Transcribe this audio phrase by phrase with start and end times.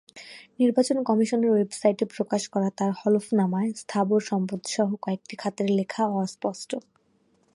[0.59, 6.71] নির্বাচন কমিশনের ওয়েবসাইটে প্রকাশ করা তাঁর হলফনামায় স্থাবর সম্পদসহ কয়েকটি খাতের লেখা অস্পষ্ট।